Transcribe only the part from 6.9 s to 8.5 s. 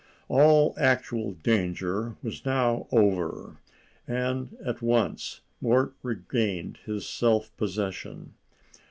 self possession.